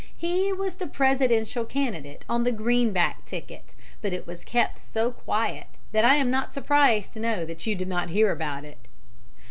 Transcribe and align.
He 0.17 0.51
was 0.51 0.77
the 0.77 0.87
Presidential 0.87 1.63
candidate 1.63 2.25
on 2.27 2.43
the 2.43 2.51
Greenback 2.51 3.23
ticket, 3.23 3.75
but 4.01 4.13
it 4.13 4.25
was 4.25 4.43
kept 4.43 4.79
so 4.79 5.11
quiet 5.11 5.67
that 5.91 6.03
I 6.05 6.15
am 6.15 6.31
not 6.31 6.55
surprised 6.55 7.13
to 7.13 7.19
know 7.19 7.45
that 7.45 7.67
you 7.67 7.75
did 7.75 7.87
not 7.87 8.09
hear 8.09 8.31
about 8.31 8.65
it. 8.65 8.87